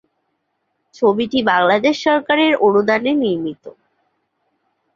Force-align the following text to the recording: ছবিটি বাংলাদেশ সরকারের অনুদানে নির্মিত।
ছবিটি 0.95 1.39
বাংলাদেশ 1.51 1.95
সরকারের 2.05 2.53
অনুদানে 2.65 3.11
নির্মিত। 3.21 3.63